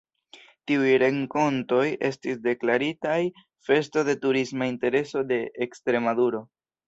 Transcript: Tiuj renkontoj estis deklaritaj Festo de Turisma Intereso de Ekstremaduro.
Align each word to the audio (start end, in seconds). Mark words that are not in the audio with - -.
Tiuj 0.69 0.93
renkontoj 1.01 1.83
estis 2.09 2.39
deklaritaj 2.47 3.19
Festo 3.69 4.05
de 4.09 4.17
Turisma 4.25 4.71
Intereso 4.73 5.25
de 5.33 5.41
Ekstremaduro. 5.67 6.43